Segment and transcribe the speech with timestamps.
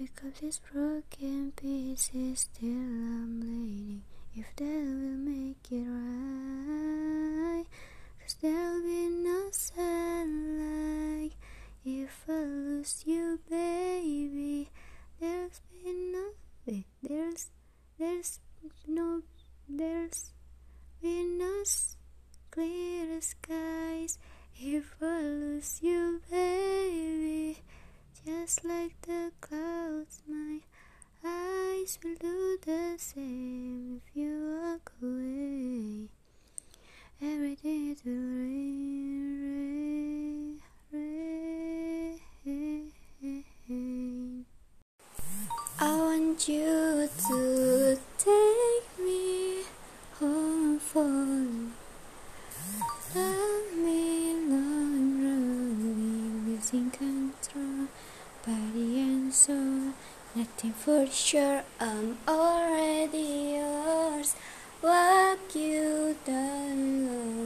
[0.00, 4.02] pick up these broken pieces, still I'm bleeding.
[4.34, 7.66] If that will make it right,
[8.18, 11.32] cause there'll be no sunlight
[11.84, 14.70] if I lose you, baby.
[15.20, 16.30] There's been no,
[17.02, 17.50] there's,
[17.98, 18.40] there's
[18.88, 19.20] no,
[19.68, 20.30] there's
[21.02, 21.62] been no
[22.50, 24.16] clear skies
[24.58, 27.58] if I lose you, baby.
[28.26, 29.59] Just like the clouds,
[31.90, 36.08] eyes will do the same if you walk away.
[37.22, 39.40] Everything is rain,
[40.92, 42.20] rain,
[43.68, 44.46] rain.
[45.80, 49.62] I want you to take me
[50.18, 51.00] home for
[53.14, 57.88] Love me long running, losing control,
[58.46, 59.92] body and soul.
[60.32, 64.36] Nothing for sure, I'm already yours.
[64.80, 67.39] What you done?